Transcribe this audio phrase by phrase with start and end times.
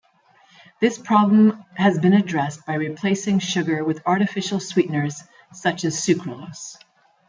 [0.79, 5.21] This problem has been addressed by replacing sugar with artificial sweeteners
[5.53, 6.75] such as sucralose.